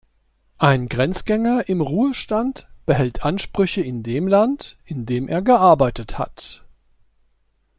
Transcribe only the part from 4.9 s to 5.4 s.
dem